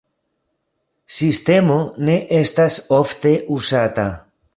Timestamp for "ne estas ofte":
2.07-3.35